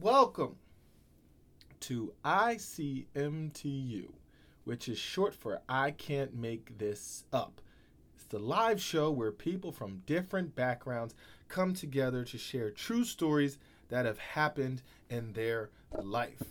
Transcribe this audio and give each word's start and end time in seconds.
Welcome 0.00 0.56
to 1.80 2.14
ICMTU, 2.24 4.08
which 4.64 4.88
is 4.88 4.96
short 4.98 5.34
for 5.34 5.60
I 5.68 5.90
Can't 5.90 6.34
Make 6.34 6.78
This 6.78 7.24
Up. 7.34 7.60
It's 8.14 8.24
the 8.24 8.38
live 8.38 8.80
show 8.80 9.10
where 9.10 9.30
people 9.30 9.72
from 9.72 10.02
different 10.06 10.54
backgrounds 10.54 11.14
come 11.48 11.74
together 11.74 12.24
to 12.24 12.38
share 12.38 12.70
true 12.70 13.04
stories 13.04 13.58
that 13.90 14.06
have 14.06 14.16
happened 14.16 14.80
in 15.10 15.34
their 15.34 15.68
life. 16.00 16.44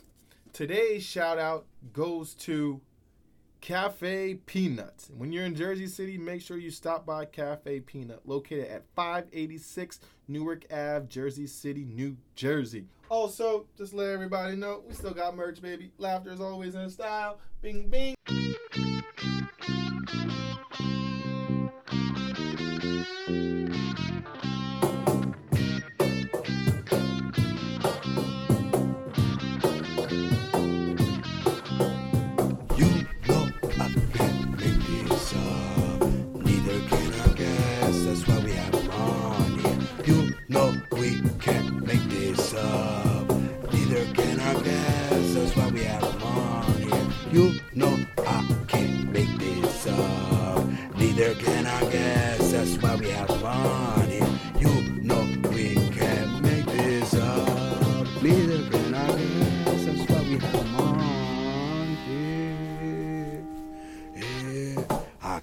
Today's 0.53 1.03
shout 1.03 1.39
out 1.39 1.65
goes 1.91 2.35
to 2.35 2.81
Cafe 3.61 4.35
Peanuts. 4.45 5.11
When 5.15 5.31
you're 5.31 5.45
in 5.45 5.55
Jersey 5.55 5.87
City, 5.87 6.17
make 6.17 6.41
sure 6.41 6.57
you 6.57 6.71
stop 6.71 7.05
by 7.05 7.25
Cafe 7.25 7.81
Peanut, 7.81 8.21
located 8.25 8.67
at 8.67 8.85
586 8.95 9.99
Newark 10.27 10.65
Ave, 10.71 11.07
Jersey 11.07 11.47
City, 11.47 11.85
New 11.85 12.17
Jersey. 12.35 12.85
Also, 13.09 13.65
just 13.77 13.93
let 13.93 14.09
everybody 14.09 14.55
know 14.55 14.83
we 14.87 14.93
still 14.93 15.13
got 15.13 15.35
merch, 15.35 15.61
baby. 15.61 15.91
Laughter 15.97 16.31
is 16.31 16.41
always 16.41 16.75
in 16.75 16.89
style. 16.89 17.39
Bing, 17.61 17.87
bing. 17.87 18.15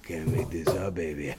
Can't 0.07 0.33
make 0.33 0.49
this 0.49 0.69
up, 0.69 0.95
baby. 0.95 1.25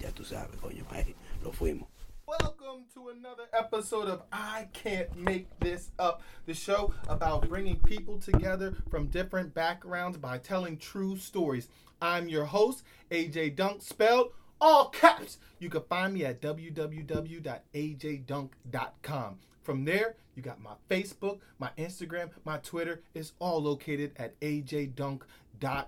ya 0.00 0.10
tú 0.10 0.24
sabes, 0.24 0.56
coño, 0.60 0.84
ahí 0.90 1.14
lo 1.44 1.52
fuimos. 1.52 1.86
Welcome 2.26 2.86
to 2.94 3.10
another 3.10 3.44
episode 3.52 4.08
of 4.08 4.22
I 4.32 4.66
Can't 4.72 5.16
Make 5.16 5.46
This 5.60 5.92
Up, 6.00 6.20
the 6.46 6.54
show 6.54 6.92
about 7.06 7.48
bringing 7.48 7.76
people 7.76 8.18
together 8.18 8.74
from 8.90 9.06
different 9.06 9.54
backgrounds 9.54 10.18
by 10.18 10.38
telling 10.38 10.76
true 10.76 11.16
stories. 11.16 11.68
I'm 12.02 12.28
your 12.28 12.46
host, 12.46 12.82
AJ 13.12 13.54
Dunk, 13.54 13.80
spelled 13.80 14.32
all 14.60 14.88
caps. 14.88 15.38
You 15.60 15.70
can 15.70 15.82
find 15.82 16.14
me 16.14 16.24
at 16.24 16.40
www.ajdunk.com. 16.40 19.38
From 19.62 19.84
there, 19.84 20.16
you 20.34 20.42
got 20.42 20.60
my 20.60 20.72
Facebook, 20.90 21.38
my 21.60 21.70
Instagram, 21.78 22.30
my 22.44 22.56
Twitter. 22.56 23.02
It's 23.14 23.34
all 23.38 23.62
located 23.62 24.10
at 24.16 24.40
ajdunk.com. 24.40 25.84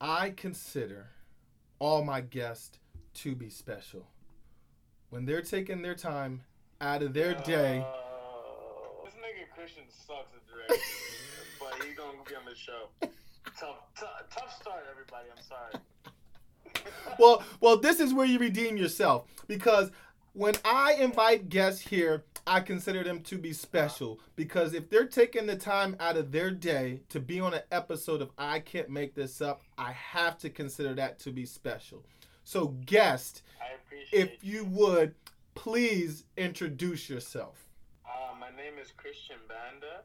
I 0.00 0.30
consider 0.30 1.08
all 1.80 2.04
my 2.04 2.20
guests 2.20 2.78
to 3.14 3.34
be 3.34 3.50
special 3.50 4.06
when 5.10 5.24
they're 5.24 5.42
taking 5.42 5.82
their 5.82 5.96
time 5.96 6.42
out 6.80 7.02
of 7.02 7.14
their 7.14 7.34
day. 7.34 7.84
Uh, 7.84 9.04
this 9.04 9.14
nigga 9.14 9.52
Christian 9.52 9.82
sucks 9.88 10.32
at 10.34 10.46
directing, 10.46 10.78
but 11.60 11.84
he's 11.84 11.96
gonna 11.96 12.18
be 12.28 12.36
on 12.36 12.44
the 12.44 12.54
show. 12.54 12.88
Tough, 13.58 13.78
tough, 13.98 14.22
tough 14.32 14.56
start, 14.60 14.84
everybody. 14.90 15.26
I'm 15.36 15.42
sorry. 15.42 15.72
Well, 17.18 17.42
well, 17.60 17.76
this 17.76 17.98
is 17.98 18.14
where 18.14 18.26
you 18.26 18.38
redeem 18.38 18.76
yourself 18.76 19.24
because 19.48 19.90
when 20.38 20.54
I 20.64 20.92
invite 21.00 21.48
guests 21.48 21.80
here, 21.80 22.22
I 22.46 22.60
consider 22.60 23.02
them 23.02 23.22
to 23.22 23.36
be 23.36 23.52
special 23.52 24.20
because 24.36 24.72
if 24.72 24.88
they're 24.88 25.08
taking 25.08 25.46
the 25.46 25.56
time 25.56 25.96
out 25.98 26.16
of 26.16 26.30
their 26.30 26.52
day 26.52 27.00
to 27.08 27.18
be 27.18 27.40
on 27.40 27.54
an 27.54 27.62
episode 27.72 28.22
of 28.22 28.30
I 28.38 28.60
Can't 28.60 28.88
Make 28.88 29.16
This 29.16 29.40
Up, 29.42 29.62
I 29.76 29.90
have 29.90 30.38
to 30.38 30.48
consider 30.48 30.94
that 30.94 31.18
to 31.20 31.32
be 31.32 31.44
special. 31.44 32.04
So, 32.44 32.68
guest, 32.86 33.42
I 33.60 33.74
if 34.12 34.30
you 34.40 34.64
would 34.66 35.16
please 35.56 36.22
introduce 36.36 37.10
yourself. 37.10 37.66
Uh, 38.06 38.32
my 38.38 38.50
name 38.50 38.74
is 38.80 38.92
Christian 38.96 39.38
Banda. 39.48 40.02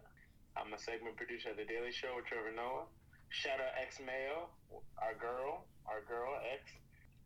I'm 0.58 0.74
a 0.74 0.80
segment 0.80 1.16
producer 1.16 1.50
at 1.50 1.58
The 1.58 1.66
Daily 1.66 1.92
Show 1.92 2.16
with 2.16 2.26
Trevor 2.26 2.54
Noah. 2.56 2.86
Shout 3.30 3.60
out 3.60 3.80
X 3.80 4.00
Mayo, 4.04 4.50
our 4.98 5.14
girl, 5.14 5.66
our 5.86 6.02
girl 6.02 6.34
X. 6.52 6.72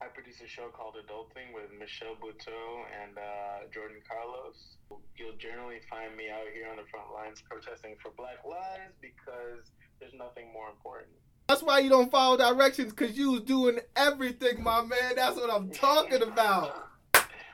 I 0.02 0.06
produce 0.08 0.42
a 0.42 0.48
show 0.48 0.70
called 0.70 0.94
Adulting 0.94 1.54
with 1.56 1.74
Michelle 1.80 2.16
Buteau 2.22 2.86
and 3.02 3.18
uh, 3.18 3.66
Jordan 3.74 3.98
Carlos. 4.08 4.78
You'll 5.18 5.38
generally 5.38 5.80
find 5.90 6.16
me 6.16 6.30
out 6.30 6.46
here 6.54 6.70
on 6.70 6.78
the 6.78 6.86
front 6.92 7.12
lines 7.12 7.42
protesting 7.42 7.96
for 8.02 8.12
Black 8.16 8.38
lives 8.46 8.94
because 9.02 9.72
there's 10.00 10.14
nothing 10.14 10.54
more 10.54 10.70
important. 10.70 11.10
That's 11.48 11.64
why 11.64 11.80
you 11.80 11.90
don't 11.90 12.12
follow 12.12 12.38
directions 12.38 12.94
because 12.94 13.18
you 13.18 13.32
was 13.32 13.42
doing 13.42 13.80
everything, 13.96 14.62
my 14.62 14.82
man. 14.82 15.16
That's 15.16 15.36
what 15.36 15.50
I'm 15.50 15.70
talking 15.72 16.22
about. 16.22 16.90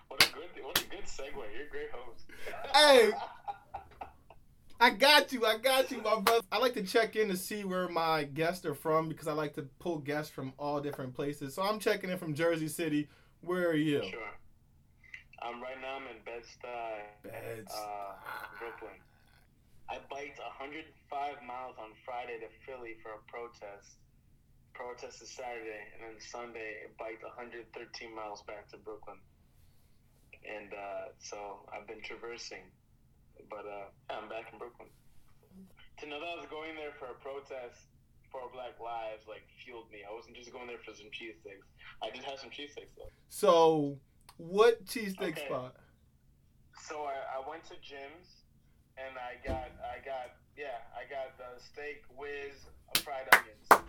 What 0.10 0.28
a 0.28 0.34
good, 0.34 0.64
what 0.64 0.80
a 0.80 0.86
good 0.90 1.06
segue. 1.06 1.31
You're 1.56 1.68
a 1.68 1.70
great 1.70 1.92
host. 1.94 2.25
Hey. 2.75 3.12
I 4.83 4.89
got 4.89 5.31
you. 5.31 5.45
I 5.45 5.57
got 5.59 5.91
you, 5.91 6.01
my 6.01 6.19
brother. 6.19 6.44
I 6.51 6.57
like 6.57 6.73
to 6.73 6.83
check 6.83 7.16
in 7.16 7.29
to 7.29 7.38
see 7.38 7.63
where 7.63 7.88
my 7.88 8.25
guests 8.25 8.66
are 8.66 8.75
from 8.75 9.07
because 9.07 9.29
I 9.29 9.31
like 9.31 9.53
to 9.53 9.61
pull 9.79 9.99
guests 9.99 10.29
from 10.29 10.51
all 10.59 10.81
different 10.81 11.16
places. 11.16 11.55
So 11.55 11.61
I'm 11.61 11.79
checking 11.79 12.09
in 12.09 12.17
from 12.17 12.33
Jersey 12.33 12.67
City. 12.67 13.07
Where 13.39 13.69
are 13.69 13.79
you? 13.79 14.03
Sure. 14.03 14.35
Um, 15.41 15.63
right 15.63 15.79
now 15.79 16.03
I'm 16.03 16.07
in 16.11 16.19
Bed-Stuy, 16.25 16.99
Beds. 17.23 17.71
uh, 17.71 18.11
Brooklyn. 18.59 18.99
I 19.89 19.99
biked 20.11 20.39
105 20.39 20.83
miles 21.47 21.75
on 21.79 21.95
Friday 22.03 22.44
to 22.44 22.51
Philly 22.67 22.95
for 23.01 23.15
a 23.15 23.23
protest. 23.31 23.95
Protest 24.73 25.21
is 25.21 25.29
Saturday, 25.29 25.79
and 25.95 26.03
then 26.03 26.19
Sunday 26.19 26.83
I 26.83 26.91
biked 27.00 27.23
113 27.23 28.13
miles 28.13 28.44
back 28.44 28.67
to 28.71 28.77
Brooklyn. 28.77 29.17
And 30.44 30.73
uh, 30.73 31.15
so 31.19 31.63
I've 31.71 31.88
been 31.88 32.01
traversing, 32.03 32.67
but 33.49 33.66
uh, 33.66 33.88
I'm 34.13 34.29
back 34.29 34.49
in 34.51 34.59
Brooklyn. 34.59 34.89
To 35.99 36.07
know 36.07 36.19
that 36.19 36.25
I 36.25 36.35
was 36.35 36.49
going 36.49 36.75
there 36.75 36.91
for 36.99 37.05
a 37.05 37.17
protest 37.21 37.88
for 38.31 38.41
Black 38.51 38.79
Lives, 38.81 39.23
like 39.27 39.45
fueled 39.63 39.89
me. 39.91 39.99
I 40.01 40.13
wasn't 40.13 40.35
just 40.35 40.51
going 40.51 40.67
there 40.67 40.81
for 40.83 40.94
some 40.94 41.07
cheesesteaks. 41.13 41.67
I 42.01 42.09
did 42.09 42.23
have 42.23 42.39
some 42.39 42.49
cheesesteaks 42.49 42.94
though. 42.97 43.13
So, 43.29 43.97
what 44.38 44.83
cheesesteak 44.85 45.38
Okay. 45.38 45.45
spot? 45.45 45.75
So 46.89 47.03
I, 47.05 47.13
I 47.38 47.49
went 47.49 47.63
to 47.66 47.75
Jim's 47.81 48.44
and 48.97 49.16
I 49.17 49.38
got 49.47 49.69
I 49.81 50.03
got 50.03 50.33
yeah 50.57 50.81
I 50.97 51.05
got 51.09 51.38
the 51.38 51.61
steak 51.63 52.01
whiz 52.17 52.65
fried 53.03 53.27
onions. 53.31 53.88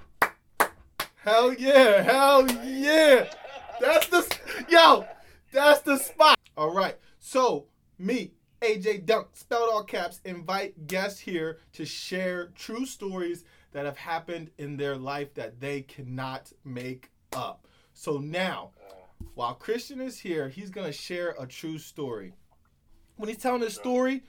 Hell 1.16 1.54
yeah! 1.54 2.02
Hell 2.02 2.46
yeah! 2.62 3.24
That's 3.80 4.08
the 4.08 4.36
yo. 4.68 5.06
That's 5.52 5.80
the 5.80 5.96
spot. 5.96 6.36
All 6.56 6.74
right. 6.74 6.96
So 7.18 7.66
me, 7.98 8.32
AJ 8.64 9.04
Dunk, 9.04 9.28
spelled 9.34 9.68
all 9.70 9.84
caps, 9.84 10.22
invite 10.24 10.86
guests 10.86 11.20
here 11.20 11.58
to 11.74 11.84
share 11.84 12.46
true 12.54 12.86
stories 12.86 13.44
that 13.72 13.84
have 13.84 13.98
happened 13.98 14.50
in 14.56 14.78
their 14.78 14.96
life 14.96 15.34
that 15.34 15.60
they 15.60 15.82
cannot 15.82 16.50
make 16.64 17.10
up. 17.34 17.66
So 17.92 18.16
now, 18.16 18.70
while 19.34 19.52
Christian 19.52 20.00
is 20.00 20.18
here, 20.18 20.48
he's 20.48 20.70
gonna 20.70 20.92
share 20.92 21.34
a 21.38 21.46
true 21.46 21.76
story. 21.76 22.32
When 23.16 23.28
he's 23.28 23.36
telling 23.36 23.60
his 23.60 23.74
story, 23.74 24.22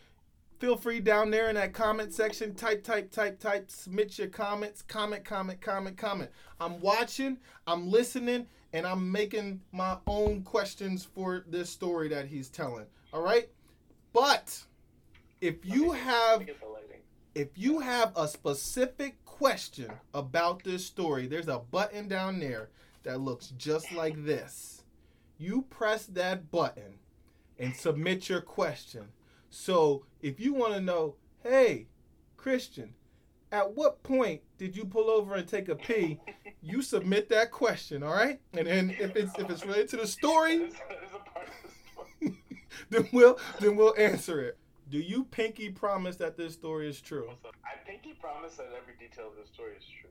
feel 0.60 0.76
free 0.76 1.00
down 1.00 1.32
there 1.32 1.48
in 1.48 1.56
that 1.56 1.72
comment 1.72 2.14
section. 2.14 2.56
Type, 2.56 2.84
type, 2.84 3.12
type, 3.12 3.40
type. 3.40 3.72
Submit 3.72 4.20
your 4.20 4.28
comments. 4.28 4.82
Comment, 4.82 5.24
comment, 5.24 5.62
comment, 5.62 5.96
comment. 5.96 6.30
I'm 6.60 6.82
watching, 6.82 7.38
I'm 7.68 7.90
listening, 7.90 8.48
and 8.74 8.86
I'm 8.86 9.10
making 9.10 9.62
my 9.72 9.96
own 10.08 10.44
questions 10.44 11.06
for 11.06 11.46
this 11.48 11.70
story 11.70 12.10
that 12.10 12.28
he's 12.28 12.50
telling. 12.50 12.88
All 13.14 13.22
right? 13.22 13.50
But 14.16 14.64
if 15.42 15.66
you 15.66 15.90
Let 15.90 16.00
have 16.00 16.40
me 16.40 16.46
get 16.46 16.62
the 16.62 16.68
lighting. 16.68 17.02
if 17.36 17.50
you 17.58 17.80
have 17.80 18.14
a 18.16 18.30
specific 18.30 19.24
question 19.26 19.92
about 20.14 20.64
this 20.64 20.86
story, 20.86 21.28
there's 21.28 21.50
a 21.50 21.60
button 21.60 22.08
down 22.08 22.40
there 22.40 22.70
that 23.04 23.20
looks 23.20 23.48
just 23.58 23.92
like 23.92 24.24
this. 24.24 24.84
You 25.38 25.64
press 25.64 26.06
that 26.06 26.50
button 26.50 27.00
and 27.60 27.76
submit 27.76 28.30
your 28.30 28.40
question. 28.40 29.10
So 29.50 30.06
if 30.22 30.40
you 30.40 30.54
want 30.54 30.76
to 30.76 30.82
know, 30.82 31.16
hey, 31.44 31.88
Christian, 32.38 32.94
at 33.52 33.74
what 33.76 34.02
point 34.02 34.44
did 34.58 34.78
you 34.78 34.86
pull 34.86 35.10
over 35.10 35.36
and 35.36 35.46
take 35.48 35.68
a 35.68 35.76
pee? 35.76 36.20
You 36.68 36.82
submit 36.82 37.30
that 37.30 37.52
question, 37.52 38.02
all 38.02 38.16
right? 38.16 38.40
And 38.54 38.66
then 38.66 38.96
if 39.00 39.16
it's 39.16 39.38
if 39.38 39.48
it's 39.52 39.64
related 39.64 39.88
to 39.90 39.98
the 39.98 40.08
story, 40.08 40.72
then 42.90 43.08
we'll 43.12 43.40
then 43.60 43.76
we'll 43.76 43.96
answer 43.98 44.42
it. 44.42 44.58
Do 44.90 45.00
you 45.00 45.24
pinky 45.26 45.70
promise 45.70 46.16
that 46.18 46.38
this 46.38 46.54
story 46.54 46.88
is 46.88 47.02
true? 47.02 47.30
I 47.66 47.90
pinky 47.90 48.14
promise 48.20 48.56
that 48.56 48.68
every 48.80 48.94
detail 49.00 49.30
of 49.30 49.34
the 49.36 49.52
story 49.52 49.74
is 49.78 49.86
true. 50.00 50.10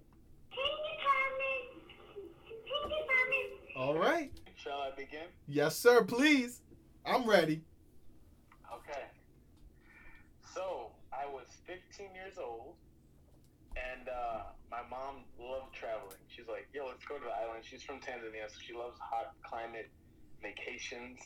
Pinky 0.51 0.95
promise. 1.05 2.25
Pinky 2.65 3.03
promise. 3.07 3.77
All 3.77 3.97
right. 3.97 4.33
Shall 4.57 4.79
I 4.81 4.91
begin? 4.97 5.27
Yes, 5.47 5.77
sir. 5.77 6.03
Please. 6.05 6.63
I'm 7.07 7.29
ready. 7.29 7.63
Okay. 8.73 9.05
So 10.55 10.91
I 11.13 11.27
was 11.31 11.47
15 11.67 12.15
years 12.15 12.39
old, 12.39 12.75
and 13.77 14.09
uh, 14.09 14.43
my 14.71 14.83
mom 14.91 15.25
loved 15.39 15.75
traveling. 15.75 16.17
She's 16.29 16.49
like, 16.49 16.67
"Yo, 16.73 16.87
let's 16.87 17.05
go 17.05 17.19
to 17.19 17.25
the 17.25 17.31
island." 17.31 17.63
She's 17.63 17.83
from 17.83 17.97
Tanzania, 18.01 18.49
so 18.49 18.59
she 18.59 18.73
loves 18.75 18.99
hot 18.99 19.35
climate 19.43 19.91
vacations. 20.43 21.21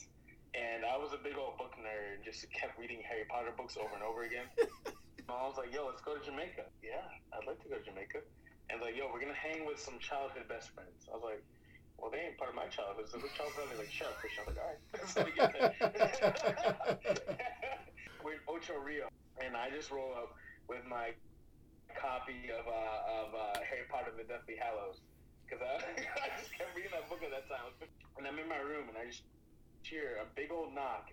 And 0.58 0.82
I 0.82 0.98
was 0.98 1.14
a 1.14 1.22
big 1.22 1.38
old 1.38 1.54
book 1.54 1.78
nerd 1.78 2.18
and 2.18 2.22
just 2.26 2.42
kept 2.50 2.74
reading 2.74 2.98
Harry 3.06 3.22
Potter 3.30 3.54
books 3.54 3.78
over 3.78 3.94
and 3.94 4.02
over 4.02 4.26
again. 4.26 4.50
my 5.30 5.38
mom 5.38 5.54
was 5.54 5.58
like, 5.58 5.70
"Yo, 5.70 5.86
let's 5.86 6.02
go 6.02 6.18
to 6.18 6.22
Jamaica." 6.24 6.66
Yeah, 6.82 7.06
I'd 7.30 7.46
like 7.46 7.62
to 7.62 7.70
go 7.70 7.78
to 7.78 7.84
Jamaica. 7.86 8.26
And 8.70 8.82
like, 8.82 8.98
"Yo, 8.98 9.06
we're 9.14 9.22
gonna 9.22 9.38
hang 9.38 9.62
with 9.62 9.78
some 9.78 10.02
childhood 10.02 10.50
best 10.50 10.74
friends." 10.74 11.06
I 11.06 11.14
was 11.14 11.22
like. 11.22 11.42
Well, 11.98 12.14
they 12.14 12.30
ain't 12.30 12.38
part 12.38 12.50
of 12.50 12.54
my 12.54 12.70
childhood. 12.70 13.10
So 13.10 13.18
which 13.18 13.34
childhood? 13.34 13.74
They're 13.74 13.82
like, 13.82 13.90
shut 13.90 14.06
up, 14.06 14.22
Christian. 14.22 14.46
I'm 14.46 14.54
like, 14.54 14.62
all 14.62 14.70
right. 14.70 14.78
so 15.10 15.26
we 15.26 15.34
get 15.34 15.50
there. 15.50 15.74
We're 18.22 18.38
in 18.38 18.42
Ocho 18.46 18.78
Rio, 18.78 19.10
and 19.42 19.58
I 19.58 19.66
just 19.74 19.90
roll 19.90 20.14
up 20.14 20.30
with 20.70 20.86
my 20.86 21.10
copy 21.98 22.54
of 22.54 22.70
uh, 22.70 23.14
of 23.18 23.34
uh, 23.34 23.58
Harry 23.66 23.82
Potter: 23.90 24.14
The 24.14 24.30
Deathly 24.30 24.54
Hallows 24.62 25.02
because 25.42 25.58
I, 25.64 25.80
I 26.22 26.28
just 26.38 26.54
kept 26.54 26.70
reading 26.76 26.92
that 26.92 27.08
book 27.10 27.24
at 27.24 27.32
that 27.34 27.48
time. 27.50 27.72
And 28.20 28.28
I'm 28.28 28.38
in 28.38 28.46
my 28.46 28.60
room, 28.62 28.86
and 28.92 28.94
I 28.94 29.10
just 29.10 29.26
hear 29.88 30.20
a 30.20 30.26
big 30.36 30.52
old 30.52 30.76
knock, 30.76 31.08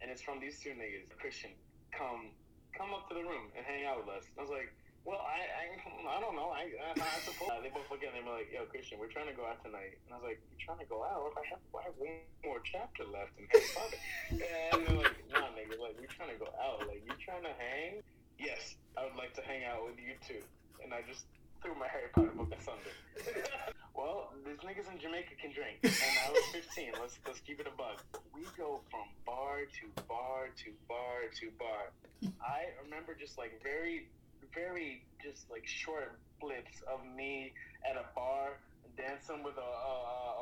and 0.00 0.10
it's 0.10 0.22
from 0.22 0.38
these 0.38 0.62
two 0.62 0.70
niggas. 0.70 1.10
Christian, 1.18 1.50
come 1.90 2.30
come 2.72 2.94
up 2.94 3.10
to 3.10 3.14
the 3.18 3.26
room 3.26 3.50
and 3.58 3.66
hang 3.66 3.84
out 3.84 4.06
with 4.06 4.14
us. 4.14 4.24
I 4.38 4.42
was 4.42 4.50
like. 4.50 4.70
Well, 5.00 5.24
I, 5.24 5.48
I, 5.48 5.64
I 6.12 6.20
don't 6.20 6.36
know. 6.36 6.52
I, 6.52 6.68
I, 6.76 6.92
I 6.92 7.18
suppose 7.24 7.48
they 7.64 7.72
both 7.72 7.88
look 7.88 8.04
at 8.04 8.12
me 8.12 8.20
like, 8.20 8.52
"Yo, 8.52 8.68
Christian, 8.68 9.00
we're 9.00 9.08
trying 9.08 9.32
to 9.32 9.32
go 9.32 9.48
out 9.48 9.56
tonight." 9.64 9.96
And 10.04 10.12
I 10.12 10.20
was 10.20 10.28
like, 10.28 10.44
"You're 10.52 10.60
trying 10.60 10.84
to 10.84 10.90
go 10.92 11.00
out? 11.00 11.32
I 11.40 11.44
have, 11.48 11.62
I 11.72 11.88
have 11.88 11.96
one 11.96 12.20
more 12.44 12.60
chapter 12.60 13.08
left 13.08 13.32
in 13.40 13.48
Harry 13.48 13.64
Potter?" 13.72 13.96
and 14.28 14.76
they're 14.84 15.00
like, 15.00 15.16
"Nah, 15.32 15.56
nigga, 15.56 15.80
like 15.80 15.96
we're 15.96 16.12
trying 16.12 16.36
to 16.36 16.40
go 16.44 16.52
out. 16.60 16.84
Like 16.84 17.00
you 17.00 17.16
trying 17.16 17.48
to 17.48 17.54
hang? 17.56 18.04
Yes, 18.36 18.76
I 18.92 19.08
would 19.08 19.16
like 19.16 19.32
to 19.40 19.42
hang 19.48 19.64
out 19.64 19.88
with 19.88 19.96
you 19.96 20.12
too." 20.20 20.44
And 20.84 20.92
I 20.92 21.00
just 21.08 21.24
threw 21.64 21.72
my 21.80 21.88
Harry 21.88 22.12
Potter 22.12 22.36
book 22.36 22.52
asunder. 22.52 22.92
well, 23.94 24.32
these 24.46 24.58
niggas 24.58 24.90
in 24.92 24.98
Jamaica 24.98 25.34
can 25.40 25.52
drink, 25.52 25.78
and 25.82 26.16
I 26.26 26.30
was 26.30 26.44
15. 26.52 26.92
Let's 27.00 27.18
let's 27.26 27.40
keep 27.40 27.60
it 27.60 27.66
a 27.66 27.76
bug. 27.76 28.00
We 28.34 28.42
go 28.56 28.80
from 28.90 29.06
bar 29.26 29.60
to 29.66 30.02
bar 30.08 30.48
to 30.64 30.70
bar 30.88 31.28
to 31.40 31.46
bar. 31.58 31.92
I 32.40 32.70
remember 32.82 33.14
just 33.14 33.38
like 33.38 33.62
very 33.62 34.08
very 34.54 35.02
just 35.22 35.50
like 35.50 35.66
short 35.66 36.18
blips 36.40 36.82
of 36.92 37.00
me 37.16 37.52
at 37.88 37.96
a 37.96 38.04
bar 38.14 38.58
dancing 38.96 39.42
with 39.42 39.56
a, 39.56 39.60
a, 39.60 39.94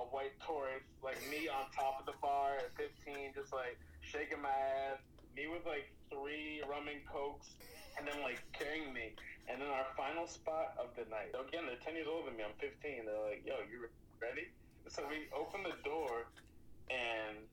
a 0.03 0.05
white 0.11 0.35
Taurus, 0.41 0.83
like 1.03 1.19
me 1.31 1.49
on 1.49 1.71
top 1.71 2.01
of 2.01 2.07
the 2.07 2.17
bar 2.21 2.57
at 2.59 2.71
15, 2.77 3.33
just 3.35 3.53
like 3.53 3.79
shaking 4.01 4.43
my 4.43 4.51
ass. 4.51 4.99
Me 5.37 5.47
with 5.47 5.65
like 5.67 5.87
three 6.11 6.63
rum 6.69 6.89
and 6.89 7.05
cokes, 7.07 7.55
and 7.99 8.07
then 8.07 8.23
like 8.23 8.41
carrying 8.55 8.95
me. 8.95 9.13
And 9.49 9.61
then 9.61 9.69
our 9.69 9.89
final 9.97 10.29
spot 10.29 10.77
of 10.77 10.93
the 10.93 11.09
night. 11.09 11.33
So 11.33 11.41
again, 11.41 11.65
they're 11.65 11.81
10 11.81 11.97
years 11.97 12.07
older 12.07 12.29
than 12.29 12.37
me. 12.37 12.45
I'm 12.45 12.53
15. 12.61 13.09
They're 13.09 13.25
like, 13.25 13.43
"Yo, 13.49 13.65
you 13.65 13.89
ready?" 14.21 14.53
So 14.89 15.03
we 15.09 15.25
open 15.33 15.65
the 15.65 15.77
door, 15.89 16.29
and 16.93 17.49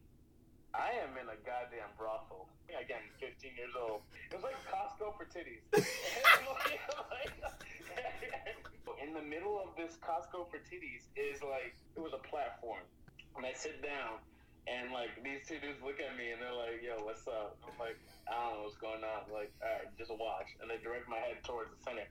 I 0.76 0.92
am 1.00 1.16
in 1.16 1.32
a 1.32 1.40
goddamn 1.48 1.96
brothel. 1.96 2.52
Again, 2.68 3.08
15 3.24 3.56
years 3.56 3.72
old. 3.80 4.04
It 4.28 4.36
was 4.36 4.44
like 4.44 4.60
Costco 4.68 5.16
for 5.16 5.24
titties. 5.24 5.64
in 9.00 9.14
the 9.14 9.22
middle 9.22 9.62
of 9.62 9.72
this 9.78 9.98
Costco 10.04 10.52
for 10.52 10.60
titties 10.68 11.08
is 11.16 11.42
like 11.42 11.76
it 11.96 12.02
was 12.02 12.14
a 12.14 12.24
platform, 12.28 12.84
and 13.38 13.46
I 13.46 13.54
sit 13.54 13.82
down, 13.82 14.20
and 14.66 14.90
like 14.90 15.14
these 15.22 15.46
two 15.46 15.62
dudes 15.62 15.78
look 15.86 16.02
at 16.02 16.18
me 16.18 16.34
and 16.34 16.42
they're 16.42 16.56
like, 16.56 16.82
"Yo, 16.82 16.98
what's 17.06 17.28
up?" 17.30 17.58
I'm 17.62 17.78
like, 17.78 17.98
"I 18.26 18.34
don't 18.34 18.58
know 18.58 18.64
what's 18.66 18.78
going 18.82 19.06
on." 19.06 19.30
Like, 19.30 19.54
all 19.62 19.70
right, 19.70 19.90
just 19.98 20.10
watch, 20.10 20.50
and 20.62 20.70
they 20.70 20.82
direct 20.82 21.06
my 21.06 21.22
head 21.22 21.44
towards 21.46 21.70
the 21.70 21.80
center. 21.86 22.10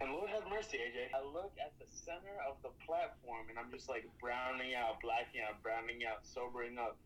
And 0.00 0.12
Lord 0.12 0.28
have 0.28 0.44
mercy, 0.50 0.76
AJ. 0.76 1.08
I 1.16 1.24
look 1.24 1.56
at 1.56 1.72
the 1.80 1.88
center 1.88 2.36
of 2.44 2.60
the 2.60 2.68
platform, 2.84 3.48
and 3.48 3.56
I'm 3.56 3.70
just 3.72 3.88
like 3.88 4.04
browning 4.20 4.74
out, 4.74 5.00
blacking 5.00 5.40
out, 5.40 5.62
browning 5.62 6.04
out, 6.04 6.26
sobering 6.26 6.76
up. 6.76 6.98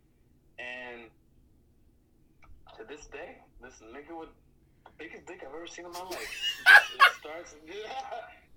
And 0.58 1.06
to 2.76 2.82
this 2.88 3.06
day, 3.06 3.38
this 3.62 3.78
nigga 3.84 4.18
with 4.18 4.32
the 4.84 4.92
biggest 4.98 5.26
dick 5.26 5.44
I've 5.46 5.54
ever 5.54 5.68
seen 5.68 5.86
in 5.86 5.92
my 5.92 6.02
life. 6.02 6.34
It 6.96 7.12
starts. 7.20 7.54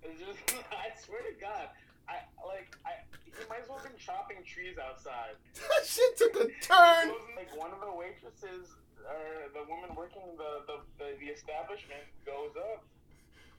It's 0.04 0.20
just. 0.20 0.40
I 0.72 0.92
swear 1.00 1.22
to 1.24 1.32
God. 1.40 1.72
I 2.10 2.28
like. 2.44 2.76
I. 2.84 3.00
He 3.34 3.46
might 3.50 3.66
as 3.66 3.70
well 3.70 3.82
have 3.82 3.90
been 3.90 3.98
chopping 3.98 4.46
trees 4.46 4.78
outside. 4.78 5.36
That 5.58 5.86
shit 5.86 6.18
took 6.18 6.36
a 6.38 6.48
turn. 6.62 7.14
Like 7.36 7.50
one 7.58 7.74
of 7.74 7.82
the 7.82 7.92
waitresses, 7.94 8.70
or 9.02 9.50
the 9.54 9.66
woman 9.66 9.96
working 9.98 10.22
the 10.38 10.66
the, 10.70 10.78
the, 11.02 11.18
the 11.18 11.30
establishment, 11.34 12.06
goes 12.26 12.54
up, 12.58 12.86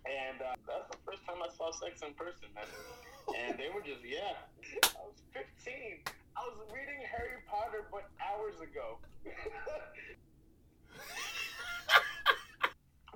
and 0.06 0.38
uh, 0.43 0.55
that's 0.67 0.88
the 0.94 1.00
first 1.03 1.26
time 1.26 1.43
I 1.43 1.50
saw 1.55 1.73
sex 1.75 2.03
in 2.03 2.15
person. 2.15 2.49
Man. 2.55 2.67
And 3.35 3.59
they 3.59 3.73
were 3.73 3.81
just 3.81 4.05
yeah. 4.05 4.37
I 4.94 5.03
was 5.03 5.19
15. 5.32 6.05
I 6.37 6.43
was 6.50 6.59
reading 6.71 7.00
Harry 7.09 7.41
Potter, 7.49 7.87
but 7.91 8.11
hours 8.21 8.61
ago. 8.61 8.99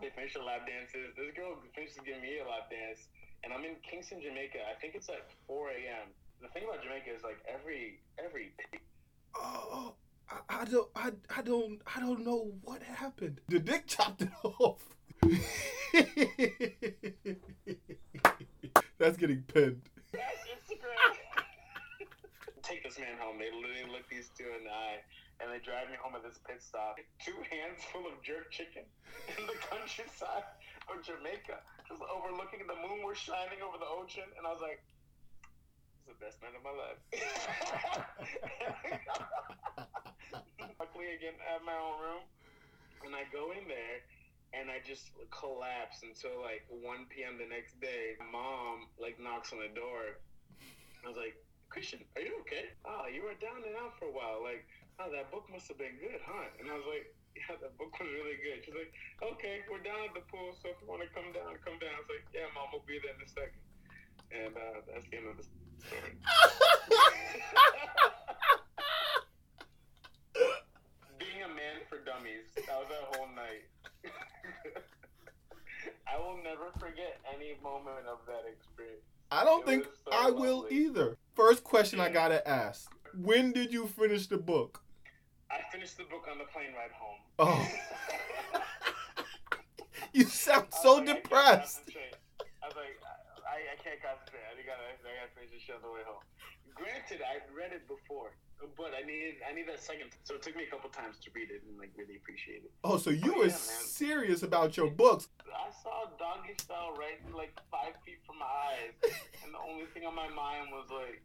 they 0.00 0.10
finish 0.14 0.32
the 0.32 0.42
lap 0.42 0.64
dances. 0.64 1.12
This 1.18 1.34
girl 1.34 1.58
finishes 1.74 1.98
giving 2.06 2.22
me 2.22 2.38
a 2.40 2.46
lap 2.46 2.70
dance, 2.70 3.10
and 3.44 3.52
I'm 3.52 3.66
in 3.66 3.76
Kingston, 3.84 4.22
Jamaica. 4.22 4.64
I 4.64 4.78
think 4.80 4.94
it's 4.94 5.10
like 5.10 5.26
4 5.46 5.70
a.m. 5.76 6.08
The 6.40 6.48
thing 6.48 6.64
about 6.64 6.82
Jamaica 6.82 7.10
is 7.14 7.22
like 7.22 7.38
every 7.48 8.00
every 8.22 8.52
oh, 9.36 9.68
oh, 9.72 9.94
I, 10.30 10.62
I 10.62 10.64
don't, 10.64 10.88
I, 10.94 11.12
I 11.36 11.42
don't, 11.42 11.80
I 11.94 12.00
don't 12.00 12.24
know 12.24 12.52
what 12.62 12.82
happened. 12.82 13.40
The 13.48 13.58
dick 13.58 13.86
chopped 13.86 14.22
it 14.22 14.30
off. 14.42 14.84
That's 18.98 19.16
getting 19.16 19.42
pinned. 19.42 19.82
That's 20.12 20.42
Instagram. 20.50 21.14
Take 22.62 22.82
this 22.84 22.98
man 22.98 23.16
home. 23.18 23.38
They 23.38 23.50
literally 23.54 23.90
look 23.90 24.08
these 24.10 24.30
two 24.36 24.44
in 24.58 24.64
the 24.64 24.70
eye, 24.70 25.00
and 25.40 25.50
they 25.50 25.62
drive 25.62 25.88
me 25.88 25.96
home 26.02 26.14
at 26.18 26.22
this 26.22 26.38
pit 26.46 26.60
stop. 26.60 26.98
Two 27.22 27.38
hands 27.50 27.80
full 27.92 28.06
of 28.06 28.20
jerk 28.22 28.50
chicken 28.50 28.82
in 29.38 29.46
the 29.46 29.54
countryside 29.70 30.44
of 30.90 31.00
Jamaica, 31.04 31.62
just 31.86 32.02
overlooking 32.02 32.66
the 32.66 32.74
moon 32.82 33.06
was 33.06 33.16
shining 33.16 33.62
over 33.62 33.78
the 33.78 33.86
ocean, 33.86 34.26
and 34.36 34.46
I 34.46 34.50
was 34.50 34.60
like, 34.60 34.82
"This 34.82 34.82
is 34.82 34.96
the 34.97 34.97
best 36.20 36.38
night 36.42 36.54
of 36.54 36.62
my 36.62 36.74
life." 36.74 36.98
Luckily, 40.80 41.10
again, 41.14 41.34
I 41.42 41.52
have 41.58 41.62
my 41.64 41.74
own 41.74 41.98
room, 42.02 42.22
and 43.06 43.14
I 43.14 43.24
go 43.32 43.52
in 43.52 43.66
there. 43.68 44.00
And 44.56 44.72
I 44.72 44.80
just 44.80 45.12
collapse 45.28 46.00
until 46.00 46.40
like 46.40 46.64
1 46.72 46.80
p.m. 47.12 47.36
the 47.36 47.44
next 47.44 47.76
day. 47.84 48.16
Mom 48.32 48.88
like 48.96 49.20
knocks 49.20 49.52
on 49.52 49.60
the 49.60 49.68
door. 49.76 50.16
I 51.04 51.04
was 51.04 51.20
like, 51.20 51.36
Christian, 51.68 52.00
are 52.16 52.24
you 52.24 52.32
okay? 52.48 52.72
Oh, 52.88 53.04
you 53.12 53.20
were 53.22 53.36
down 53.36 53.60
and 53.60 53.76
out 53.76 53.92
for 54.00 54.08
a 54.08 54.14
while. 54.14 54.40
Like, 54.40 54.64
oh, 54.98 55.12
that 55.12 55.28
book 55.28 55.44
must 55.52 55.68
have 55.68 55.76
been 55.76 56.00
good, 56.00 56.16
huh? 56.24 56.48
And 56.58 56.72
I 56.72 56.74
was 56.80 56.88
like, 56.88 57.12
yeah, 57.36 57.60
that 57.60 57.76
book 57.76 57.92
was 58.00 58.08
really 58.08 58.40
good. 58.40 58.64
She's 58.64 58.74
like, 58.74 58.90
okay, 59.20 59.60
we're 59.68 59.84
down 59.84 60.08
at 60.08 60.16
the 60.16 60.24
pool, 60.32 60.56
so 60.58 60.72
if 60.72 60.80
you 60.80 60.88
want 60.88 61.04
to 61.04 61.10
come 61.12 61.28
down, 61.36 61.60
come 61.60 61.76
down. 61.76 61.92
I 61.92 62.00
was 62.00 62.08
like, 62.10 62.24
yeah, 62.32 62.48
mom, 62.56 62.72
will 62.72 62.82
be 62.88 62.96
there 63.04 63.12
in 63.14 63.20
a 63.20 63.28
second. 63.30 63.60
And 64.30 64.54
uh, 64.56 64.80
that's 64.92 65.06
the 65.10 65.16
end 65.16 65.26
of 65.28 65.36
the 65.36 65.42
story. 65.42 66.12
Being 71.18 71.42
a 71.44 71.48
man 71.48 71.80
for 71.88 71.98
dummies, 71.98 72.44
that 72.54 72.78
was 72.78 72.88
that 72.88 73.16
whole 73.16 73.26
night. 73.34 73.64
I 76.12 76.18
will 76.18 76.36
never 76.42 76.70
forget 76.78 77.18
any 77.34 77.56
moment 77.62 78.06
of 78.10 78.18
that 78.26 78.44
experience. 78.50 79.02
I 79.30 79.44
don't 79.44 79.62
It 79.62 79.66
think 79.66 79.84
so 79.84 80.12
I 80.12 80.30
will 80.30 80.66
either. 80.70 81.16
First 81.34 81.64
question 81.64 82.00
I 82.00 82.08
gotta 82.10 82.46
ask: 82.48 82.90
When 83.14 83.52
did 83.52 83.72
you 83.72 83.86
finish 83.86 84.26
the 84.26 84.38
book? 84.38 84.82
I 85.50 85.60
finished 85.72 85.96
the 85.96 86.04
book 86.04 86.26
on 86.30 86.36
the 86.38 86.44
plane 86.44 86.74
ride 86.74 86.92
home. 86.92 87.18
Oh, 87.38 87.66
you 90.12 90.24
sound 90.24 90.66
so 90.82 90.96
like, 90.96 91.06
depressed. 91.06 91.87
Can't 93.88 94.04
concentrate. 94.04 94.44
I 94.44 94.60
gotta, 94.68 94.84
I 95.00 95.12
gotta 95.16 95.32
finish 95.32 95.56
this 95.56 95.64
shit 95.64 95.80
on 95.80 95.82
the 95.82 95.88
way 95.88 96.04
home. 96.04 96.20
Granted, 96.76 97.24
I 97.24 97.40
read 97.56 97.72
it 97.72 97.88
before, 97.88 98.36
but 98.76 98.92
I 98.92 99.00
needed, 99.02 99.40
I 99.40 99.56
needed 99.56 99.72
that 99.72 99.82
second. 99.82 100.12
So 100.28 100.36
it 100.36 100.44
took 100.44 100.52
me 100.54 100.68
a 100.68 100.70
couple 100.70 100.92
times 100.92 101.16
to 101.24 101.32
read 101.32 101.48
it 101.48 101.64
and 101.64 101.80
like 101.80 101.90
really 101.96 102.20
appreciate 102.20 102.68
it. 102.68 102.70
Oh, 102.84 103.00
so 103.00 103.08
you 103.08 103.32
Oh, 103.34 103.48
were 103.48 103.50
yeah, 103.50 103.56
serious 103.56 104.44
about 104.44 104.76
your 104.76 104.92
books? 104.92 105.32
I 105.48 105.72
saw 105.82 106.04
doggy 106.20 106.54
style 106.60 106.92
right 107.00 107.16
like 107.32 107.56
five 107.72 107.96
feet 108.04 108.20
from 108.28 108.38
my 108.44 108.52
eyes, 108.68 108.92
and 109.42 109.50
the 109.56 109.62
only 109.64 109.88
thing 109.96 110.04
on 110.04 110.14
my 110.14 110.28
mind 110.28 110.68
was 110.70 110.86
like, 110.92 111.24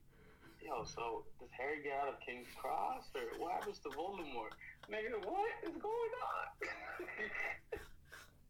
yo, 0.63 0.87
so 0.87 1.27
does 1.43 1.51
Harry 1.59 1.83
get 1.83 1.99
out 1.99 2.07
of 2.07 2.15
King's 2.23 2.47
Cross, 2.55 3.11
or 3.13 3.27
what 3.43 3.51
happens 3.59 3.77
to 3.83 3.89
Voldemort? 3.91 4.55
Nigga, 4.87 5.19
what 5.27 5.51
is 5.67 5.75
going 5.75 6.13
on? 6.23 6.47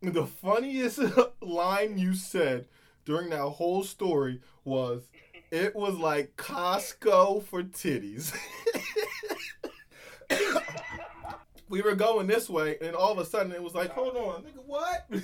The 0.03 0.25
funniest 0.25 0.99
line 1.41 1.97
you 1.97 2.13
said 2.13 2.65
during 3.05 3.29
that 3.29 3.41
whole 3.41 3.83
story 3.83 4.41
was, 4.63 5.03
"It 5.51 5.75
was 5.75 5.95
like 5.95 6.35
Costco 6.37 7.43
for 7.43 7.63
titties." 7.63 8.33
we 11.69 11.81
were 11.81 11.95
going 11.95 12.27
this 12.27 12.49
way, 12.49 12.77
and 12.81 12.95
all 12.95 13.11
of 13.11 13.17
a 13.17 13.25
sudden 13.25 13.51
it 13.51 13.61
was 13.61 13.73
like, 13.73 13.91
"Hold 13.91 14.15
on, 14.15 14.43
nigga, 14.43 14.63
what?" 14.65 15.09
to 15.11 15.19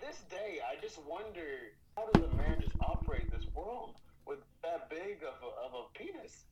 this 0.00 0.22
day, 0.30 0.60
I 0.66 0.80
just 0.80 0.98
wonder 1.04 1.72
how 1.96 2.06
does 2.12 2.24
a 2.24 2.36
man 2.36 2.60
just 2.60 2.74
operate 2.80 3.30
this 3.30 3.46
world 3.54 3.96
with 4.26 4.38
that 4.62 4.88
big 4.88 5.22
of 5.22 5.34
a, 5.42 5.66
of 5.66 5.74
a 5.74 5.98
penis? 5.98 6.44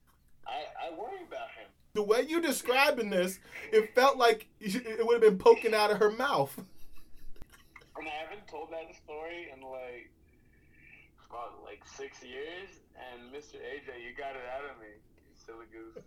I, 0.46 0.88
I 0.88 0.90
worry 0.90 1.22
about 1.26 1.48
him. 1.58 1.68
the 1.92 2.02
way 2.02 2.22
you 2.26 2.40
describing 2.40 3.10
this, 3.10 3.38
it 3.72 3.94
felt 3.94 4.16
like 4.16 4.46
it 4.60 5.06
would 5.06 5.22
have 5.22 5.32
been 5.32 5.38
poking 5.38 5.74
out 5.74 5.90
of 5.90 5.98
her 5.98 6.10
mouth. 6.10 6.56
And 7.96 8.06
I 8.06 8.10
haven't 8.10 8.46
told 8.48 8.70
that 8.70 8.94
story 8.94 9.48
in 9.54 9.60
like 9.60 10.10
about 11.28 11.62
like 11.64 11.84
six 11.86 12.22
years. 12.22 12.68
And 12.96 13.30
Mr. 13.32 13.56
AJ, 13.56 14.00
you 14.04 14.14
got 14.16 14.34
it 14.34 14.42
out 14.50 14.64
of 14.70 14.78
me, 14.80 14.88
you 15.16 15.22
silly 15.36 15.66
goose. 15.72 15.98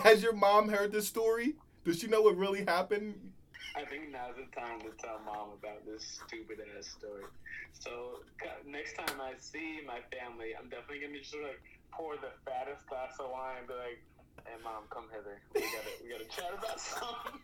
Has 0.02 0.22
your 0.22 0.32
mom 0.32 0.68
heard 0.68 0.92
this 0.92 1.06
story? 1.06 1.54
Does 1.84 1.98
she 1.98 2.06
know 2.06 2.22
what 2.22 2.36
really 2.36 2.64
happened? 2.64 3.32
I 3.74 3.84
think 3.84 4.12
now's 4.12 4.36
the 4.36 4.46
time 4.58 4.80
to 4.80 4.90
tell 5.02 5.18
mom 5.24 5.50
about 5.58 5.84
this 5.86 6.20
stupid 6.26 6.60
ass 6.78 6.88
story. 6.88 7.24
So 7.72 8.20
next 8.66 8.94
time 8.94 9.18
I 9.20 9.34
see 9.38 9.80
my 9.86 10.00
family, 10.12 10.54
I'm 10.58 10.68
definitely 10.68 11.00
gonna 11.00 11.14
be 11.14 11.20
just 11.20 11.36
like 11.36 11.62
pour 11.90 12.16
the 12.16 12.32
fattest 12.44 12.86
glass 12.86 13.18
of 13.18 13.30
wine 13.30 13.56
and 13.60 13.68
be 13.68 13.74
like, 13.74 14.02
"Hey 14.44 14.58
mom, 14.62 14.84
come 14.90 15.08
hither. 15.10 15.40
We 15.54 15.62
gotta 15.62 15.92
we 16.02 16.08
gotta 16.10 16.28
chat 16.28 16.52
about 16.52 16.80
something." 16.80 17.40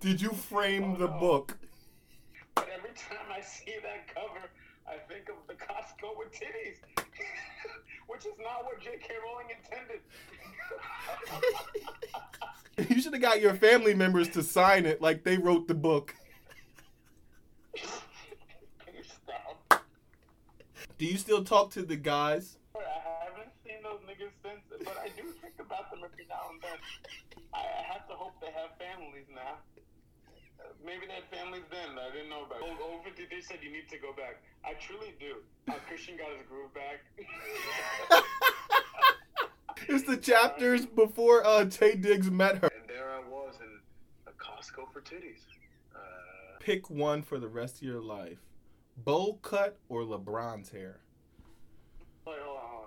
Did 0.00 0.20
you 0.20 0.30
frame 0.30 0.92
oh, 0.92 0.96
the 0.96 1.08
book? 1.08 1.58
But 2.54 2.68
every 2.72 2.90
time 2.90 3.26
I 3.32 3.40
see 3.40 3.80
that 3.82 4.06
cover, 4.14 4.48
I 4.88 4.96
think 5.08 5.28
of 5.28 5.36
the 5.46 5.54
Costco 5.54 6.16
with 6.16 6.32
titties, 6.32 6.78
which 8.06 8.26
is 8.26 8.34
not 8.38 8.64
what 8.64 8.80
J.K. 8.80 9.14
Rowling 9.24 9.48
intended. 9.50 10.00
You 12.90 13.00
should 13.00 13.14
have 13.14 13.22
got 13.22 13.40
your 13.40 13.54
family 13.54 13.94
members 13.94 14.28
to 14.30 14.42
sign 14.42 14.84
it 14.84 15.00
like 15.00 15.24
they 15.24 15.38
wrote 15.38 15.66
the 15.66 15.74
book. 15.74 16.14
Can 17.74 18.94
you 18.94 19.02
stop? 19.02 19.82
Do 20.98 21.06
you 21.06 21.16
still 21.16 21.42
talk 21.42 21.70
to 21.70 21.82
the 21.82 21.96
guys? 21.96 22.58
I 22.76 22.80
haven't 23.24 23.50
seen 23.64 23.82
those 23.82 24.00
niggas 24.00 24.32
since, 24.44 24.60
but 24.68 24.96
I 24.98 25.08
do 25.08 25.22
think 25.40 25.54
about 25.58 25.90
them 25.90 26.00
every 26.04 26.26
now 26.28 26.50
and 26.52 26.60
then. 26.60 26.78
I, 27.54 27.60
I 27.60 27.92
have 27.94 28.06
to 28.08 28.14
hope 28.14 28.34
they 28.42 28.52
have 28.52 28.76
families 28.76 29.26
now. 29.34 29.56
Maybe 30.84 31.06
they 31.06 31.14
had 31.14 31.24
families 31.30 31.64
then 31.70 31.96
that 31.96 32.04
I 32.10 32.14
didn't 32.14 32.30
know 32.30 32.44
about. 32.44 32.62
Old, 32.62 32.78
old 32.82 33.04
50, 33.04 33.26
they 33.30 33.40
said 33.40 33.58
you 33.62 33.70
need 33.72 33.88
to 33.90 33.98
go 33.98 34.12
back. 34.12 34.40
I 34.64 34.74
truly 34.74 35.14
do. 35.18 35.36
Uh, 35.68 35.74
Christian 35.88 36.16
got 36.16 36.28
his 36.36 36.46
groove 36.48 36.72
back. 36.74 37.02
It's 39.88 40.02
the 40.04 40.16
chapters 40.16 40.84
before 40.84 41.46
uh, 41.46 41.64
Taye 41.64 42.00
Diggs 42.00 42.28
met 42.30 42.56
her. 42.58 42.68
and 42.68 42.88
there 42.88 43.08
I 43.10 43.20
was 43.20 43.54
in 43.60 43.68
a 44.26 44.32
Costco 44.32 44.90
for 44.92 45.00
titties. 45.00 45.42
Uh, 45.94 45.98
Pick 46.58 46.90
one 46.90 47.22
for 47.22 47.38
the 47.38 47.46
rest 47.46 47.76
of 47.76 47.82
your 47.82 48.00
life: 48.00 48.38
bowl 48.96 49.34
cut 49.42 49.78
or 49.88 50.02
LeBron's 50.02 50.70
hair. 50.70 50.98
wait, 52.26 52.36
hold 52.42 52.58
on, 52.58 52.64
hold 52.68 52.84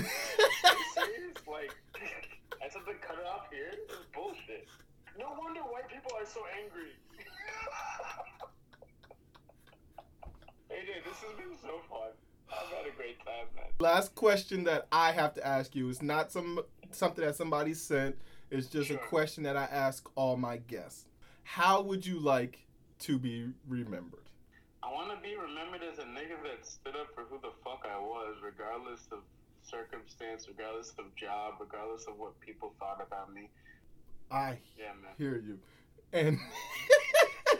Are 0.00 0.74
you 0.74 0.84
serious? 0.94 1.36
Like, 1.46 1.76
I 2.64 2.68
said 2.70 2.82
to 2.86 2.94
cut 3.06 3.18
it 3.18 3.26
off 3.26 3.48
here? 3.52 3.70
This 3.88 3.98
is 3.98 4.04
bullshit. 4.14 4.68
No 5.18 5.34
wonder 5.36 5.60
white 5.62 5.88
people 5.88 6.12
are 6.16 6.24
so 6.24 6.40
angry. 6.62 6.92
AJ, 10.70 11.04
this 11.04 11.18
has 11.18 11.36
been 11.36 11.56
so 11.60 11.80
fun. 11.90 12.10
I've 12.52 12.68
had 12.68 12.86
a 12.86 12.96
great 12.96 13.18
time, 13.24 13.48
man. 13.56 13.64
Last 13.80 14.14
question 14.14 14.62
that 14.64 14.86
I 14.92 15.10
have 15.10 15.34
to 15.34 15.44
ask 15.44 15.74
you 15.74 15.88
is 15.88 16.02
not 16.02 16.30
some 16.30 16.60
something 16.92 17.24
that 17.24 17.34
somebody 17.34 17.74
sent. 17.74 18.16
It's 18.50 18.68
just 18.68 18.90
a 18.90 18.96
question 18.96 19.42
that 19.42 19.56
I 19.56 19.64
ask 19.64 20.08
all 20.14 20.36
my 20.36 20.58
guests. 20.58 21.06
How 21.42 21.82
would 21.82 22.06
you 22.06 22.20
like 22.20 22.64
to 23.00 23.18
be 23.18 23.50
remembered? 23.66 24.30
I 24.82 24.92
want 24.92 25.10
to 25.10 25.16
be 25.20 25.34
remembered 25.36 25.82
as 25.82 25.98
a 25.98 26.04
nigga 26.04 26.40
that 26.44 26.64
stood 26.64 26.94
up 26.94 27.08
for 27.14 27.24
who 27.24 27.38
the 27.42 27.50
fuck 27.64 27.84
I 27.90 27.98
was, 27.98 28.36
regardless 28.42 29.08
of 29.10 29.18
circumstance, 29.62 30.46
regardless 30.48 30.94
of 30.98 31.14
job, 31.16 31.54
regardless 31.60 32.06
of 32.06 32.18
what 32.18 32.38
people 32.40 32.72
thought 32.78 33.04
about 33.04 33.34
me. 33.34 33.50
I 34.30 34.58
Yeah, 34.78 34.92
hear 35.16 35.42
you. 35.44 35.58
And 36.12 36.38
he 37.50 37.56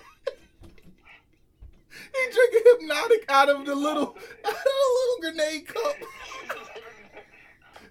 drinking 2.32 2.88
Hpnotiq 2.88 3.25
out 3.28 3.48
of 3.48 3.66
the 3.66 3.75
little 3.75 4.16
out 4.44 4.52
of 4.52 4.64
the 4.64 4.88
little 4.96 5.18
grenade 5.20 5.66
cup. 5.68 5.96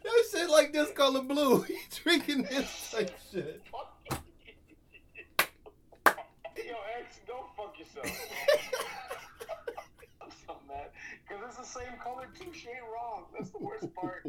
That 0.03 0.23
shit 0.31 0.49
like 0.49 0.73
this 0.73 0.91
color 0.91 1.21
blue. 1.21 1.61
He 1.63 1.77
drinking 2.03 2.43
this 2.43 2.91
type 2.91 3.11
shit. 3.31 3.61
Yo, 6.55 6.75
X, 6.99 7.19
go 7.27 7.45
fuck 7.57 7.77
yourself. 7.79 8.05
I'm 10.21 10.29
so 10.45 10.55
mad. 10.67 10.89
Because 11.27 11.43
it's 11.47 11.57
the 11.57 11.65
same 11.79 11.97
color 12.01 12.27
too. 12.39 12.51
She 12.53 12.69
ain't 12.69 12.77
wrong. 12.93 13.25
That's 13.37 13.51
the 13.51 13.59
worst 13.59 13.93
part. 13.93 14.23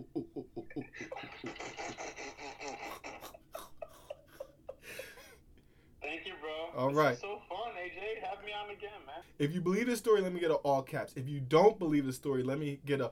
Thank 6.03 6.27
you, 6.27 6.35
bro. 6.41 6.67
All 6.79 6.89
This 6.91 6.97
right. 6.97 7.19
so 7.19 7.41
fun, 7.49 7.73
AJ. 7.77 8.23
Have 8.29 8.45
me 8.45 8.53
on 8.53 8.71
again, 8.71 8.91
man. 9.05 9.17
If 9.41 9.53
you 9.53 9.61
believe 9.61 9.89
the 9.89 9.97
story, 9.97 10.21
let 10.21 10.33
me 10.33 10.39
get 10.39 10.53
a 10.53 10.55
all 10.55 10.83
caps. 10.83 11.13
If 11.17 11.29
you 11.29 11.41
don't 11.41 11.77
believe 11.79 12.07
the 12.07 12.13
story, 12.13 12.45
let 12.45 12.57
me 12.59 12.79
get 12.87 13.01
a 13.01 13.11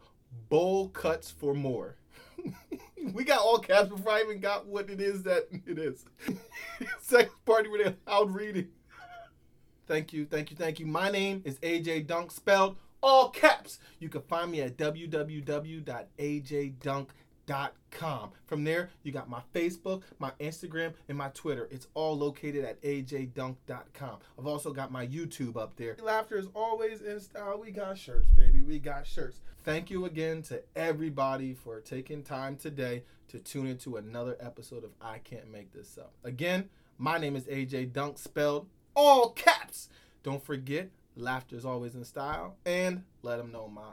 bowl 0.48 0.88
cuts 0.90 1.32
for 1.32 1.52
more. 1.52 1.96
we 3.12 3.24
got 3.24 3.40
all 3.40 3.58
caps 3.58 3.88
before 3.88 4.12
I 4.12 4.20
even 4.22 4.38
got 4.38 4.66
what 4.66 4.88
it 4.88 5.00
is 5.00 5.24
that 5.24 5.48
it 5.66 5.78
is. 5.80 6.04
Second 7.00 7.32
party 7.44 7.68
with 7.68 7.84
a 7.86 7.96
loud 8.08 8.32
reading. 8.32 8.68
Thank 9.88 10.12
you, 10.12 10.26
thank 10.26 10.52
you, 10.52 10.56
thank 10.56 10.78
you. 10.78 10.86
My 10.86 11.10
name 11.10 11.42
is 11.44 11.58
AJ 11.58 12.06
Dunk, 12.06 12.30
spelled 12.30 12.76
all 13.02 13.30
caps. 13.30 13.80
You 13.98 14.08
can 14.08 14.22
find 14.22 14.52
me 14.52 14.60
at 14.60 14.76
www.ajdunk.com. 14.76 17.06
From 18.46 18.64
there, 18.64 18.90
you 19.02 19.12
got 19.12 19.28
my 19.28 19.40
Facebook, 19.54 20.02
my 20.18 20.32
Instagram, 20.40 20.94
and 21.08 21.16
my 21.16 21.28
Twitter. 21.28 21.68
It's 21.70 21.86
all 21.94 22.16
located 22.16 22.64
at 22.64 22.82
ajdunk.com. 22.82 24.18
I've 24.38 24.46
also 24.46 24.72
got 24.72 24.90
my 24.90 25.06
YouTube 25.06 25.56
up 25.56 25.76
there. 25.76 25.96
Laughter 26.02 26.36
is 26.36 26.48
always 26.54 27.02
in 27.02 27.20
style. 27.20 27.60
We 27.62 27.70
got 27.70 27.98
shirts, 27.98 28.30
baby. 28.32 28.62
We 28.62 28.78
got 28.78 29.06
shirts. 29.06 29.40
Thank 29.64 29.90
you 29.90 30.04
again 30.04 30.42
to 30.42 30.62
everybody 30.74 31.54
for 31.54 31.80
taking 31.80 32.22
time 32.22 32.56
today 32.56 33.04
to 33.28 33.38
tune 33.38 33.66
into 33.66 33.96
another 33.96 34.36
episode 34.40 34.84
of 34.84 34.90
I 35.00 35.18
Can't 35.18 35.50
Make 35.50 35.72
This 35.72 35.98
Up. 35.98 36.12
Again, 36.24 36.68
my 36.98 37.18
name 37.18 37.36
is 37.36 37.44
AJ 37.44 37.92
Dunk, 37.92 38.18
spelled 38.18 38.68
all 38.94 39.30
caps. 39.30 39.88
Don't 40.22 40.44
forget, 40.44 40.90
laughter 41.16 41.56
is 41.56 41.64
always 41.64 41.94
in 41.94 42.04
style. 42.04 42.56
And 42.64 43.04
let 43.22 43.38
them 43.38 43.52
know, 43.52 43.68
Ma. 43.68 43.92